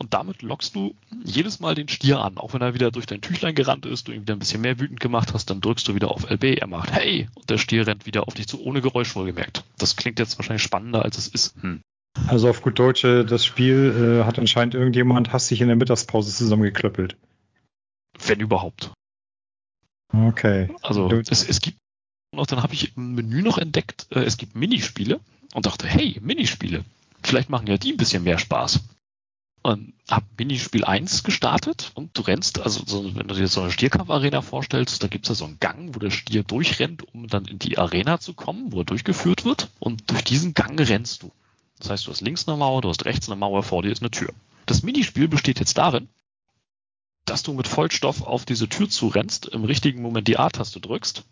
Und 0.00 0.12
damit 0.12 0.42
lockst 0.42 0.74
du 0.74 0.96
jedes 1.22 1.60
Mal 1.60 1.76
den 1.76 1.88
Stier 1.88 2.18
an. 2.18 2.36
Auch 2.36 2.52
wenn 2.52 2.62
er 2.62 2.74
wieder 2.74 2.90
durch 2.90 3.06
dein 3.06 3.20
Tüchlein 3.20 3.54
gerannt 3.54 3.86
ist, 3.86 4.08
du 4.08 4.12
ihn 4.12 4.22
wieder 4.22 4.34
ein 4.34 4.40
bisschen 4.40 4.60
mehr 4.60 4.80
wütend 4.80 4.98
gemacht 4.98 5.32
hast, 5.32 5.50
dann 5.50 5.60
drückst 5.60 5.86
du 5.86 5.94
wieder 5.94 6.10
auf 6.10 6.28
LB, 6.28 6.60
er 6.60 6.66
macht 6.66 6.92
Hey! 6.92 7.28
Und 7.34 7.48
der 7.48 7.58
Stier 7.58 7.86
rennt 7.86 8.04
wieder 8.04 8.26
auf 8.26 8.34
dich 8.34 8.48
zu, 8.48 8.60
ohne 8.60 8.80
Geräusch 8.80 9.14
wohlgemerkt. 9.14 9.62
Das 9.78 9.94
klingt 9.94 10.18
jetzt 10.18 10.36
wahrscheinlich 10.36 10.64
spannender, 10.64 11.04
als 11.04 11.16
es 11.16 11.28
ist. 11.28 11.54
Hm. 11.62 11.80
Also 12.26 12.48
auf 12.48 12.62
gut 12.62 12.78
Deutsch, 12.78 13.02
das 13.02 13.44
Spiel 13.44 14.20
äh, 14.20 14.24
hat 14.24 14.38
anscheinend 14.38 14.74
irgendjemand 14.74 15.32
hastig 15.32 15.60
in 15.60 15.68
der 15.68 15.76
Mittagspause 15.76 16.32
zusammengeklöppelt. 16.32 17.16
Wenn 18.26 18.40
überhaupt. 18.40 18.92
Okay. 20.12 20.74
Also 20.82 21.08
es, 21.28 21.48
es 21.48 21.60
gibt 21.60 21.78
noch, 22.34 22.46
dann 22.46 22.62
habe 22.62 22.74
ich 22.74 22.96
im 22.96 23.14
Menü 23.14 23.42
noch 23.42 23.58
entdeckt, 23.58 24.08
äh, 24.10 24.20
es 24.20 24.36
gibt 24.36 24.56
Minispiele 24.56 25.20
und 25.54 25.66
dachte, 25.66 25.86
hey, 25.86 26.18
Minispiele. 26.20 26.84
Vielleicht 27.24 27.50
machen 27.50 27.66
ja 27.66 27.78
die 27.78 27.92
ein 27.92 27.96
bisschen 27.96 28.22
mehr 28.22 28.38
Spaß 28.38 28.80
und 29.62 29.94
habe 30.10 30.26
Minispiel 30.38 30.84
1 30.84 31.24
gestartet 31.24 31.90
und 31.94 32.16
du 32.16 32.22
rennst, 32.22 32.60
also 32.60 32.82
so, 32.86 33.16
wenn 33.16 33.26
du 33.26 33.34
dir 33.34 33.48
so 33.48 33.62
eine 33.62 33.70
Stierkampfarena 33.70 34.42
vorstellst, 34.42 35.02
da 35.02 35.08
gibt's 35.08 35.30
ja 35.30 35.34
so 35.34 35.46
einen 35.46 35.58
Gang, 35.58 35.94
wo 35.94 35.98
der 35.98 36.10
Stier 36.10 36.42
durchrennt, 36.42 37.02
um 37.14 37.28
dann 37.28 37.46
in 37.46 37.58
die 37.58 37.78
Arena 37.78 38.20
zu 38.20 38.34
kommen, 38.34 38.72
wo 38.72 38.80
er 38.80 38.84
durchgeführt 38.84 39.46
wird. 39.46 39.70
Und 39.78 40.10
durch 40.10 40.22
diesen 40.22 40.52
Gang 40.52 40.78
rennst 40.78 41.22
du. 41.22 41.32
Das 41.78 41.88
heißt, 41.88 42.06
du 42.06 42.10
hast 42.10 42.20
links 42.20 42.46
eine 42.46 42.58
Mauer, 42.58 42.82
du 42.82 42.90
hast 42.90 43.06
rechts 43.06 43.28
eine 43.28 43.36
Mauer, 43.36 43.62
vor 43.62 43.82
dir 43.82 43.90
ist 43.90 44.02
eine 44.02 44.10
Tür. 44.10 44.34
Das 44.66 44.82
Minispiel 44.82 45.28
besteht 45.28 45.58
jetzt 45.58 45.78
darin, 45.78 46.08
dass 47.24 47.42
du 47.42 47.54
mit 47.54 47.66
Vollstoff 47.66 48.22
auf 48.22 48.44
diese 48.44 48.68
Tür 48.68 48.90
zurennst, 48.90 49.46
im 49.46 49.64
richtigen 49.64 50.02
Moment 50.02 50.28
die 50.28 50.38
A-Taste 50.38 50.78
drückst, 50.78 51.24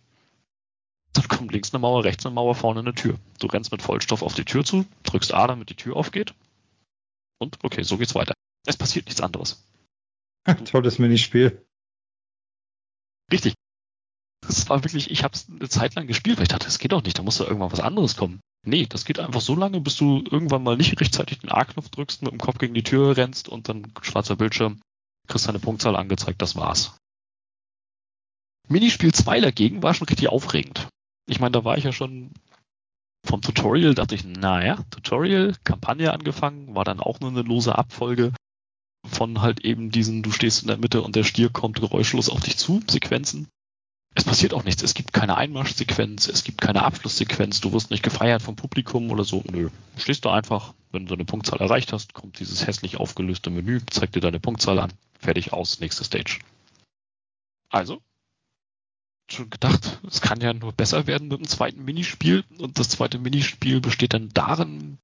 dann 1.12 1.28
kommt 1.28 1.52
links 1.52 1.72
eine 1.72 1.80
Mauer, 1.80 2.04
rechts 2.04 2.24
eine 2.24 2.34
Mauer, 2.34 2.54
vorne 2.54 2.80
eine 2.80 2.94
Tür. 2.94 3.18
Du 3.38 3.46
rennst 3.46 3.72
mit 3.72 3.82
Vollstoff 3.82 4.22
auf 4.22 4.34
die 4.34 4.44
Tür 4.44 4.64
zu, 4.64 4.86
drückst 5.04 5.34
A, 5.34 5.46
damit 5.46 5.70
die 5.70 5.76
Tür 5.76 5.96
aufgeht, 5.96 6.34
und 7.42 7.58
okay, 7.64 7.82
so 7.82 7.98
geht's 7.98 8.14
weiter. 8.14 8.34
Es 8.66 8.76
passiert 8.76 9.06
nichts 9.06 9.20
anderes. 9.20 9.66
Tolles 10.64 11.00
Minispiel. 11.00 11.66
Richtig. 13.32 13.54
Das 14.46 14.68
war 14.68 14.84
wirklich, 14.84 15.10
ich 15.10 15.24
habe 15.24 15.34
es 15.34 15.48
eine 15.48 15.68
Zeit 15.68 15.96
lang 15.96 16.06
gespielt, 16.06 16.36
weil 16.36 16.44
ich 16.44 16.48
dachte, 16.48 16.66
das 16.66 16.78
geht 16.78 16.92
doch 16.92 17.02
nicht, 17.02 17.18
da 17.18 17.22
muss 17.22 17.38
doch 17.38 17.46
irgendwann 17.46 17.72
was 17.72 17.80
anderes 17.80 18.16
kommen. 18.16 18.40
Nee, 18.64 18.86
das 18.86 19.04
geht 19.04 19.18
einfach 19.18 19.40
so 19.40 19.56
lange, 19.56 19.80
bis 19.80 19.96
du 19.96 20.22
irgendwann 20.30 20.62
mal 20.62 20.76
nicht 20.76 21.00
rechtzeitig 21.00 21.40
den 21.40 21.50
A-Knopf 21.50 21.88
drückst, 21.88 22.22
mit 22.22 22.30
dem 22.30 22.38
Kopf 22.38 22.58
gegen 22.58 22.74
die 22.74 22.84
Tür 22.84 23.16
rennst 23.16 23.48
und 23.48 23.68
dann 23.68 23.92
schwarzer 24.02 24.36
Bildschirm, 24.36 24.80
kriegst 25.26 25.48
deine 25.48 25.58
Punktzahl 25.58 25.96
angezeigt, 25.96 26.40
das 26.42 26.54
war's. 26.54 26.96
Minispiel 28.68 29.12
2 29.12 29.40
dagegen 29.40 29.82
war 29.82 29.94
schon 29.94 30.06
richtig 30.06 30.28
aufregend. 30.28 30.86
Ich 31.32 31.40
meine, 31.40 31.52
da 31.52 31.64
war 31.64 31.78
ich 31.78 31.84
ja 31.84 31.92
schon 31.92 32.30
vom 33.24 33.40
Tutorial 33.40 33.94
dachte 33.94 34.14
ich, 34.14 34.24
naja, 34.24 34.84
Tutorial, 34.90 35.54
Kampagne 35.64 36.12
angefangen, 36.12 36.74
war 36.74 36.84
dann 36.84 37.00
auch 37.00 37.20
nur 37.20 37.30
eine 37.30 37.40
lose 37.40 37.78
Abfolge 37.78 38.32
von 39.06 39.40
halt 39.40 39.60
eben 39.64 39.90
diesen, 39.90 40.22
du 40.22 40.30
stehst 40.30 40.60
in 40.60 40.68
der 40.68 40.76
Mitte 40.76 41.00
und 41.00 41.16
der 41.16 41.24
Stier 41.24 41.48
kommt 41.48 41.80
geräuschlos 41.80 42.28
auf 42.28 42.40
dich 42.40 42.58
zu, 42.58 42.82
Sequenzen. 42.86 43.48
Es 44.14 44.24
passiert 44.24 44.52
auch 44.52 44.64
nichts. 44.64 44.82
Es 44.82 44.92
gibt 44.92 45.14
keine 45.14 45.38
Einmarschsequenz, 45.38 46.28
es 46.28 46.44
gibt 46.44 46.60
keine 46.60 46.82
Abschlusssequenz, 46.82 47.62
du 47.62 47.72
wirst 47.72 47.90
nicht 47.90 48.02
gefeiert 48.02 48.42
vom 48.42 48.56
Publikum 48.56 49.10
oder 49.10 49.24
so. 49.24 49.42
Nö. 49.50 49.70
Du 49.94 50.00
stehst 50.00 50.26
da 50.26 50.34
einfach, 50.34 50.74
wenn 50.90 51.06
du 51.06 51.14
deine 51.14 51.24
Punktzahl 51.24 51.60
erreicht 51.60 51.94
hast, 51.94 52.12
kommt 52.12 52.38
dieses 52.38 52.66
hässlich 52.66 52.98
aufgelöste 52.98 53.48
Menü, 53.48 53.80
zeigt 53.88 54.14
dir 54.14 54.20
deine 54.20 54.40
Punktzahl 54.40 54.78
an, 54.78 54.92
fertig 55.18 55.54
aus, 55.54 55.80
nächste 55.80 56.04
Stage. 56.04 56.40
Also, 57.70 58.02
schon 59.32 59.50
gedacht, 59.50 60.00
es 60.06 60.20
kann 60.20 60.40
ja 60.40 60.52
nur 60.52 60.72
besser 60.72 61.06
werden 61.06 61.28
mit 61.28 61.38
dem 61.38 61.48
zweiten 61.48 61.84
Minispiel. 61.84 62.44
Und 62.58 62.78
das 62.78 62.88
zweite 62.88 63.18
Minispiel 63.18 63.80
besteht 63.80 64.14
dann 64.14 64.30
darin, 64.32 64.98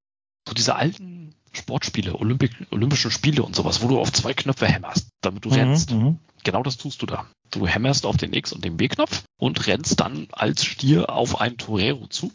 so 0.46 0.54
diese 0.54 0.76
alten 0.76 1.34
Sportspiele, 1.52 2.14
Olympi 2.14 2.50
Olympischen 2.70 3.10
Spiele 3.10 3.42
und 3.42 3.56
sowas, 3.56 3.82
wo 3.82 3.88
du 3.88 3.98
auf 3.98 4.12
zwei 4.12 4.34
Knöpfe 4.34 4.66
hämmerst, 4.66 5.08
damit 5.20 5.44
du 5.44 5.48
mhm, 5.50 5.54
rennst. 5.54 5.90
Mhm. 5.90 6.18
Genau 6.44 6.62
das 6.62 6.76
tust 6.76 7.02
du 7.02 7.06
da. 7.06 7.26
Du 7.50 7.66
hämmerst 7.66 8.06
auf 8.06 8.16
den 8.16 8.32
X- 8.32 8.52
und 8.52 8.64
den 8.64 8.76
B-Knopf 8.76 9.24
und 9.38 9.66
rennst 9.66 10.00
dann 10.00 10.28
als 10.32 10.64
Stier 10.64 11.10
auf 11.10 11.40
einen 11.40 11.56
Torero 11.56 12.06
zu. 12.06 12.30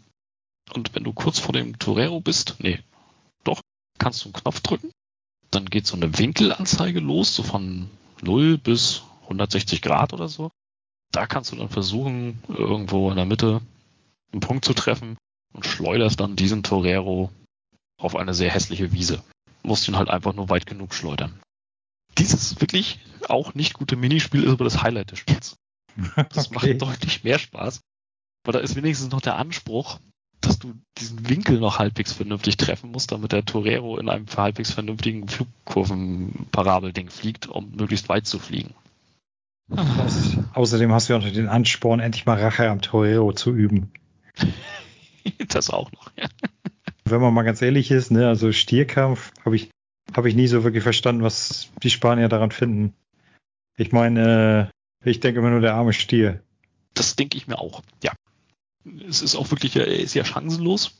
Und 0.73 0.95
wenn 0.95 1.03
du 1.03 1.13
kurz 1.13 1.39
vor 1.39 1.53
dem 1.53 1.77
Torero 1.77 2.19
bist, 2.19 2.55
nee, 2.59 2.79
doch, 3.43 3.61
kannst 3.99 4.23
du 4.23 4.29
einen 4.29 4.33
Knopf 4.33 4.61
drücken. 4.61 4.91
Dann 5.51 5.65
geht 5.65 5.85
so 5.85 5.95
eine 5.95 6.17
Winkelanzeige 6.17 6.99
los, 6.99 7.35
so 7.35 7.43
von 7.43 7.89
0 8.21 8.57
bis 8.57 9.03
160 9.23 9.81
Grad 9.81 10.13
oder 10.13 10.27
so. 10.27 10.49
Da 11.13 11.27
kannst 11.27 11.51
du 11.51 11.55
dann 11.55 11.69
versuchen, 11.69 12.41
irgendwo 12.49 13.09
in 13.09 13.15
der 13.15 13.25
Mitte 13.25 13.61
einen 14.31 14.41
Punkt 14.41 14.65
zu 14.65 14.73
treffen 14.73 15.15
und 15.53 15.65
schleuderst 15.65 16.19
dann 16.19 16.35
diesen 16.35 16.63
Torero 16.63 17.31
auf 17.97 18.15
eine 18.15 18.33
sehr 18.33 18.49
hässliche 18.49 18.91
Wiese. 18.91 19.23
Musst 19.61 19.87
ihn 19.87 19.95
halt 19.95 20.09
einfach 20.09 20.33
nur 20.33 20.49
weit 20.49 20.65
genug 20.65 20.93
schleudern. 20.93 21.39
Dieses 22.17 22.59
wirklich 22.59 22.99
auch 23.29 23.53
nicht 23.53 23.73
gute 23.73 23.95
Minispiel 23.95 24.43
ist 24.43 24.51
aber 24.51 24.65
das 24.65 24.81
Highlight 24.81 25.11
des 25.11 25.19
Spiels. 25.19 25.55
Das 26.29 26.47
okay. 26.51 26.73
macht 26.73 26.81
deutlich 26.81 27.23
mehr 27.23 27.39
Spaß. 27.39 27.81
Weil 28.43 28.53
da 28.53 28.59
ist 28.59 28.75
wenigstens 28.75 29.11
noch 29.11 29.21
der 29.21 29.37
Anspruch, 29.37 29.99
dass 30.41 30.59
du 30.59 30.73
diesen 30.97 31.29
Winkel 31.29 31.59
noch 31.59 31.79
halbwegs 31.79 32.11
vernünftig 32.11 32.57
treffen 32.57 32.91
musst, 32.91 33.11
damit 33.11 33.31
der 33.31 33.45
Torero 33.45 33.97
in 33.97 34.09
einem 34.09 34.25
halbwegs 34.35 34.71
vernünftigen 34.71 35.27
Flugkurvenparabelding 35.27 37.09
fliegt, 37.09 37.47
um 37.47 37.71
möglichst 37.71 38.09
weit 38.09 38.27
zu 38.27 38.39
fliegen. 38.39 38.73
Das, 39.75 40.37
außerdem 40.53 40.91
hast 40.91 41.09
du 41.09 41.13
ja 41.13 41.19
noch 41.19 41.29
den 41.29 41.47
Ansporn, 41.47 41.99
endlich 41.99 42.25
mal 42.25 42.39
Rache 42.39 42.69
am 42.69 42.81
Torero 42.81 43.33
zu 43.33 43.51
üben. 43.51 43.91
das 45.49 45.69
auch 45.69 45.91
noch, 45.91 46.11
ja. 46.17 46.27
Wenn 47.05 47.21
man 47.21 47.33
mal 47.33 47.43
ganz 47.43 47.61
ehrlich 47.61 47.91
ist, 47.91 48.11
ne, 48.11 48.27
also 48.27 48.51
Stierkampf 48.51 49.31
habe 49.43 49.55
ich, 49.55 49.69
hab 50.13 50.25
ich 50.25 50.35
nie 50.35 50.47
so 50.47 50.63
wirklich 50.63 50.83
verstanden, 50.83 51.21
was 51.21 51.69
die 51.83 51.89
Spanier 51.89 52.29
daran 52.29 52.51
finden. 52.51 52.93
Ich 53.77 53.91
meine, 53.91 54.71
äh, 55.03 55.09
ich 55.09 55.19
denke 55.19 55.39
immer 55.39 55.49
nur 55.49 55.59
der 55.59 55.75
arme 55.75 55.91
Stier. 55.91 56.41
Das 56.93 57.15
denke 57.15 57.37
ich 57.37 57.47
mir 57.47 57.59
auch, 57.59 57.83
ja. 58.03 58.13
Es 59.07 59.21
ist 59.21 59.35
auch 59.35 59.51
wirklich, 59.51 59.75
er 59.75 59.87
ist 59.87 60.13
ja 60.13 60.23
chancenlos. 60.23 60.97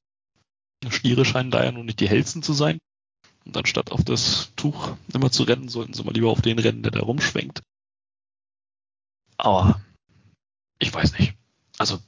Stiere 0.89 1.23
scheinen 1.23 1.51
da 1.51 1.63
ja 1.63 1.71
nur 1.71 1.83
nicht 1.83 1.99
die 1.99 2.09
hellsten 2.09 2.43
zu 2.43 2.53
sein. 2.53 2.79
Und 3.45 3.55
anstatt 3.55 3.91
auf 3.91 4.03
das 4.03 4.51
Tuch 4.55 4.95
immer 5.13 5.31
zu 5.31 5.43
rennen, 5.43 5.69
sollten 5.69 5.93
sie 5.93 6.03
mal 6.03 6.13
lieber 6.13 6.31
auf 6.31 6.41
den 6.41 6.59
rennen, 6.59 6.83
der 6.83 6.91
da 6.91 7.01
rumschwenkt. 7.01 7.61
Aber 9.37 9.81
ich 10.79 10.93
weiß 10.93 11.17
nicht. 11.19 11.35
Also, 11.77 11.99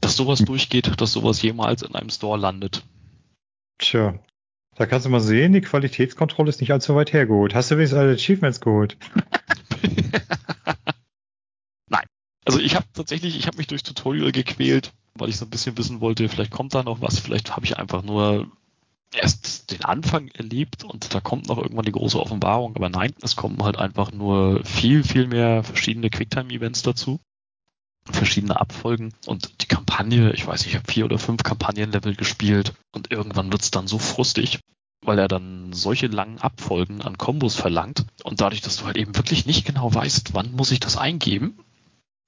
dass 0.00 0.16
sowas 0.16 0.40
durchgeht, 0.40 1.00
dass 1.00 1.12
sowas 1.12 1.42
jemals 1.42 1.82
in 1.82 1.94
einem 1.94 2.10
Store 2.10 2.38
landet. 2.38 2.84
Tja, 3.78 4.18
da 4.76 4.86
kannst 4.86 5.06
du 5.06 5.10
mal 5.10 5.20
sehen, 5.20 5.52
die 5.52 5.60
Qualitätskontrolle 5.60 6.48
ist 6.48 6.60
nicht 6.60 6.72
allzu 6.72 6.94
weit 6.94 7.12
hergeholt. 7.12 7.54
Hast 7.54 7.70
du 7.70 7.76
wenigstens 7.76 7.98
alle 7.98 8.14
Achievements 8.14 8.60
geholt? 8.60 8.96
Nein. 11.88 12.06
Also 12.44 12.58
ich 12.60 12.76
habe 12.76 12.86
tatsächlich, 12.94 13.38
ich 13.38 13.46
habe 13.46 13.58
mich 13.58 13.66
durch 13.66 13.82
Tutorial 13.82 14.32
gequält, 14.32 14.92
weil 15.14 15.28
ich 15.28 15.36
so 15.36 15.44
ein 15.44 15.50
bisschen 15.50 15.76
wissen 15.76 16.00
wollte, 16.00 16.28
vielleicht 16.28 16.52
kommt 16.52 16.74
da 16.74 16.82
noch 16.82 17.00
was, 17.00 17.18
vielleicht 17.18 17.54
habe 17.56 17.66
ich 17.66 17.78
einfach 17.78 18.02
nur 18.02 18.50
erst 19.14 19.70
den 19.70 19.84
Anfang 19.84 20.28
erlebt 20.28 20.84
und 20.84 21.14
da 21.14 21.20
kommt 21.20 21.48
noch 21.48 21.58
irgendwann 21.58 21.84
die 21.84 21.92
große 21.92 22.18
Offenbarung, 22.18 22.76
aber 22.76 22.88
nein, 22.88 23.12
es 23.22 23.36
kommen 23.36 23.62
halt 23.62 23.76
einfach 23.76 24.12
nur 24.12 24.64
viel, 24.64 25.02
viel 25.04 25.26
mehr 25.26 25.64
verschiedene 25.64 26.10
Quicktime-Events 26.10 26.82
dazu, 26.82 27.20
verschiedene 28.04 28.60
Abfolgen 28.60 29.12
und 29.26 29.62
die 29.62 29.66
Kampagne, 29.66 30.32
ich 30.32 30.46
weiß 30.46 30.60
nicht, 30.60 30.74
ich 30.74 30.80
habe 30.80 30.90
vier 30.90 31.04
oder 31.04 31.18
fünf 31.18 31.42
Kampagnenlevel 31.42 32.14
gespielt 32.14 32.74
und 32.92 33.10
irgendwann 33.10 33.52
wird's 33.52 33.70
dann 33.70 33.86
so 33.86 33.98
frustig, 33.98 34.60
weil 35.04 35.18
er 35.18 35.28
dann 35.28 35.72
solche 35.72 36.06
langen 36.06 36.38
Abfolgen 36.38 37.02
an 37.02 37.18
Kombos 37.18 37.56
verlangt. 37.56 38.04
Und 38.22 38.40
dadurch, 38.40 38.60
dass 38.60 38.76
du 38.76 38.84
halt 38.84 38.98
eben 38.98 39.16
wirklich 39.16 39.46
nicht 39.46 39.64
genau 39.64 39.92
weißt, 39.94 40.34
wann 40.34 40.52
muss 40.52 40.72
ich 40.72 40.80
das 40.80 40.98
eingeben, 40.98 41.58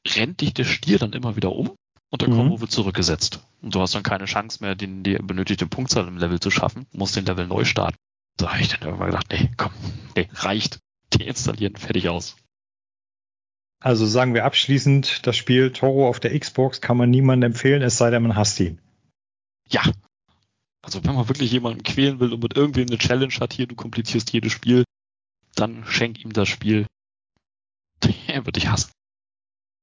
rennt 0.08 0.40
dich 0.40 0.54
der 0.54 0.64
Stier 0.64 0.98
dann 0.98 1.12
immer 1.12 1.36
wieder 1.36 1.52
um 1.52 1.72
und 2.12 2.20
der 2.20 2.28
mhm. 2.28 2.60
Wird 2.60 2.70
zurückgesetzt. 2.70 3.40
Und 3.62 3.74
du 3.74 3.80
hast 3.80 3.94
dann 3.94 4.02
keine 4.02 4.26
Chance 4.26 4.58
mehr, 4.60 4.74
den, 4.74 5.02
die 5.02 5.14
benötigte 5.14 5.66
Punktzahl 5.66 6.06
im 6.06 6.18
Level 6.18 6.38
zu 6.40 6.50
schaffen, 6.50 6.86
musst 6.92 7.16
den 7.16 7.24
Level 7.24 7.46
neu 7.46 7.64
starten. 7.64 7.96
Da 8.36 8.52
habe 8.52 8.60
ich 8.60 8.68
dann 8.68 8.82
irgendwann 8.82 9.10
gedacht, 9.10 9.26
nee, 9.30 9.50
komm, 9.56 9.72
nee, 10.14 10.28
reicht. 10.34 10.78
Deinstallieren, 11.18 11.76
fertig 11.76 12.08
aus. 12.10 12.36
Also 13.80 14.06
sagen 14.06 14.34
wir 14.34 14.44
abschließend, 14.44 15.26
das 15.26 15.36
Spiel 15.36 15.72
Toro 15.72 16.06
auf 16.06 16.20
der 16.20 16.38
Xbox 16.38 16.80
kann 16.80 16.96
man 16.96 17.10
niemandem 17.10 17.52
empfehlen, 17.52 17.82
es 17.82 17.96
sei 17.96 18.10
denn, 18.10 18.22
man 18.22 18.36
hasst 18.36 18.60
ihn. 18.60 18.78
Ja. 19.68 19.82
Also 20.82 21.04
wenn 21.04 21.14
man 21.14 21.28
wirklich 21.28 21.50
jemanden 21.50 21.82
quälen 21.82 22.20
will 22.20 22.32
und 22.32 22.42
mit 22.42 22.56
irgendwem 22.56 22.88
eine 22.88 22.98
Challenge 22.98 23.34
hat, 23.40 23.52
hier, 23.52 23.66
du 23.66 23.74
komplizierst 23.74 24.32
jedes 24.32 24.52
Spiel, 24.52 24.84
dann 25.54 25.84
schenk 25.86 26.22
ihm 26.22 26.32
das 26.32 26.48
Spiel. 26.48 26.86
Er 28.26 28.44
wird 28.44 28.56
dich 28.56 28.68
hassen. 28.68 28.92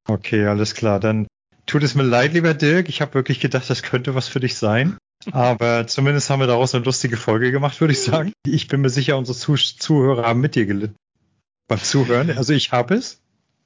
Okay, 0.07 0.45
alles 0.45 0.75
klar. 0.75 0.99
Dann 0.99 1.27
Tut 1.69 1.83
es 1.83 1.93
mir 1.93 2.01
leid, 2.01 2.33
lieber 2.33 2.55
Dirk. 2.55 2.89
Ich 2.89 2.99
habe 2.99 3.13
wirklich 3.13 3.39
gedacht, 3.39 3.69
das 3.69 3.83
könnte 3.83 4.15
was 4.15 4.27
für 4.27 4.39
dich 4.39 4.57
sein. 4.57 4.97
Aber 5.31 5.85
zumindest 5.85 6.27
haben 6.31 6.39
wir 6.39 6.47
daraus 6.47 6.73
eine 6.73 6.83
lustige 6.83 7.15
Folge 7.15 7.51
gemacht, 7.51 7.79
würde 7.79 7.93
ich 7.93 8.01
sagen. 8.01 8.33
Ich 8.43 8.67
bin 8.67 8.81
mir 8.81 8.89
sicher, 8.89 9.19
unsere 9.19 9.37
Zuh 9.37 9.55
Zuhörer 9.55 10.23
haben 10.23 10.39
mit 10.39 10.55
dir 10.55 10.65
gelitten. 10.65 10.95
Beim 11.67 11.79
Zuhören. 11.79 12.31
Also 12.31 12.53
ich 12.53 12.71
habe 12.71 12.95
es. 12.95 13.21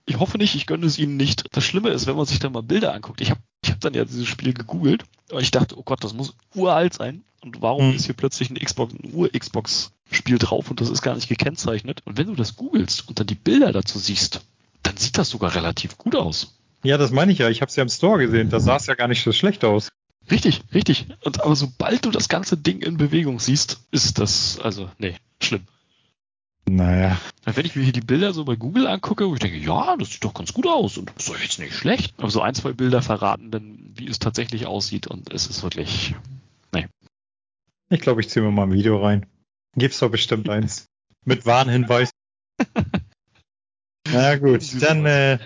Ich 0.05 0.19
hoffe 0.19 0.37
nicht, 0.37 0.53
ich 0.53 0.67
gönne 0.67 0.85
es 0.85 0.99
ihnen 0.99 1.15
nicht. 1.15 1.45
Das 1.53 1.63
Schlimme 1.63 1.91
ist, 1.91 2.05
wenn 2.05 2.17
man 2.17 2.25
sich 2.25 2.39
da 2.39 2.49
mal 2.49 2.61
Bilder 2.61 2.93
anguckt. 2.93 3.21
Ich 3.21 3.29
habe 3.29 3.39
ich 3.63 3.71
hab 3.71 3.79
dann 3.79 3.93
ja 3.93 4.03
dieses 4.03 4.27
Spiel 4.27 4.53
gegoogelt 4.53 5.05
und 5.31 5.41
ich 5.41 5.51
dachte, 5.51 5.79
oh 5.79 5.83
Gott, 5.83 6.03
das 6.03 6.11
muss 6.11 6.35
uralt 6.55 6.93
sein. 6.93 7.23
Und 7.39 7.61
warum 7.61 7.91
hm. 7.91 7.95
ist 7.95 8.07
hier 8.07 8.15
plötzlich 8.15 8.49
ein 8.49 8.59
Xbox, 8.59 8.95
ein 8.95 9.13
Ur-Xbox-Spiel 9.13 10.39
drauf 10.39 10.69
und 10.69 10.81
das 10.81 10.89
ist 10.89 11.03
gar 11.03 11.15
nicht 11.15 11.29
gekennzeichnet? 11.29 12.01
Und 12.03 12.17
wenn 12.17 12.27
du 12.27 12.35
das 12.35 12.57
googelst 12.57 13.07
und 13.07 13.21
dann 13.21 13.27
die 13.27 13.35
Bilder 13.35 13.71
dazu 13.71 13.97
siehst, 13.97 14.41
dann 14.81 14.97
sieht 14.97 15.17
das 15.17 15.29
sogar 15.29 15.55
relativ 15.55 15.97
gut 15.97 16.17
aus. 16.17 16.57
Ja, 16.83 16.97
das 16.97 17.11
meine 17.11 17.31
ich 17.31 17.39
ja. 17.39 17.49
Ich 17.49 17.61
habe 17.61 17.69
es 17.69 17.75
ja 17.75 17.83
im 17.83 17.89
Store 17.89 18.19
gesehen. 18.19 18.49
Da 18.49 18.59
sah 18.59 18.75
es 18.75 18.85
ja 18.87 18.95
gar 18.95 19.07
nicht 19.07 19.23
so 19.23 19.31
schlecht 19.31 19.63
aus. 19.63 19.89
Richtig, 20.29 20.61
richtig. 20.73 21.07
Und 21.23 21.41
aber 21.41 21.55
sobald 21.55 22.05
du 22.05 22.11
das 22.11 22.29
ganze 22.29 22.57
Ding 22.57 22.81
in 22.81 22.97
Bewegung 22.97 23.39
siehst, 23.39 23.81
ist 23.91 24.19
das, 24.19 24.59
also, 24.59 24.89
nee, 24.97 25.15
schlimm. 25.41 25.63
Naja. 26.65 27.19
Wenn 27.43 27.65
ich 27.65 27.75
mir 27.75 27.83
hier 27.83 27.93
die 27.93 28.01
Bilder 28.01 28.33
so 28.33 28.45
bei 28.45 28.55
Google 28.55 28.87
angucke, 28.87 29.27
wo 29.27 29.33
ich 29.33 29.39
denke, 29.39 29.57
ja, 29.57 29.97
das 29.97 30.11
sieht 30.11 30.23
doch 30.23 30.33
ganz 30.33 30.53
gut 30.53 30.65
aus 30.65 30.97
und 30.97 31.09
das 31.09 31.25
ist 31.25 31.29
doch 31.29 31.39
jetzt 31.39 31.59
nicht 31.59 31.75
schlecht. 31.75 32.13
Aber 32.17 32.29
so 32.29 32.41
ein, 32.41 32.55
zwei 32.55 32.71
Bilder 32.71 33.01
verraten 33.01 33.51
dann, 33.51 33.91
wie 33.95 34.07
es 34.07 34.19
tatsächlich 34.19 34.65
aussieht 34.65 35.07
und 35.07 35.33
es 35.33 35.47
ist 35.47 35.61
wirklich, 35.61 36.15
nee. 36.73 36.87
Ich 37.89 37.99
glaube, 37.99 38.21
ich 38.21 38.29
ziehe 38.29 38.43
mir 38.43 38.51
mal 38.51 38.63
ein 38.63 38.73
Video 38.73 39.03
rein. 39.03 39.25
Gibt's 39.75 39.99
doch 39.99 40.09
bestimmt 40.09 40.49
eins. 40.49 40.87
Mit 41.25 41.45
Warnhinweis. 41.45 42.11
Na 44.09 44.35
gut, 44.37 44.81
dann 44.81 45.05
äh, 45.05 45.39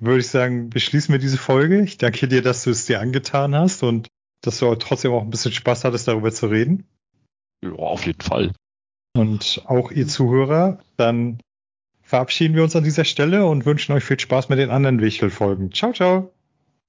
würde 0.00 0.20
ich 0.20 0.28
sagen, 0.28 0.70
beschließen 0.70 1.12
wir 1.12 1.18
diese 1.18 1.38
Folge. 1.38 1.82
Ich 1.82 1.98
danke 1.98 2.28
dir, 2.28 2.42
dass 2.42 2.64
du 2.64 2.70
es 2.70 2.86
dir 2.86 3.00
angetan 3.00 3.54
hast 3.54 3.82
und 3.82 4.08
dass 4.42 4.58
du 4.58 4.74
trotzdem 4.76 5.12
auch 5.12 5.22
ein 5.22 5.30
bisschen 5.30 5.52
Spaß 5.52 5.84
hattest, 5.84 6.08
darüber 6.08 6.32
zu 6.32 6.46
reden. 6.46 6.86
Ja, 7.62 7.72
auf 7.72 8.06
jeden 8.06 8.20
Fall. 8.20 8.52
Und 9.16 9.62
auch 9.66 9.90
ihr 9.90 10.06
Zuhörer, 10.06 10.78
dann 10.96 11.40
verabschieden 12.02 12.54
wir 12.54 12.62
uns 12.62 12.76
an 12.76 12.84
dieser 12.84 13.04
Stelle 13.04 13.46
und 13.46 13.66
wünschen 13.66 13.92
euch 13.92 14.04
viel 14.04 14.20
Spaß 14.20 14.48
mit 14.48 14.58
den 14.58 14.70
anderen 14.70 15.00
Wichtel-Folgen. 15.00 15.72
Ciao, 15.72 15.92
ciao. 15.92 16.32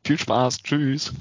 Viel 0.05 0.19
Spaß. 0.19 0.61
Tschüss. 0.63 1.13